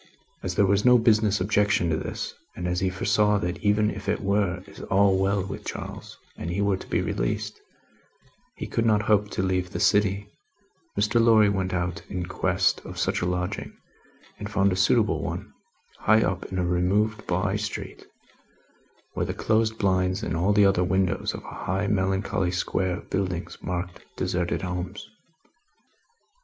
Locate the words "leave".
9.43-9.69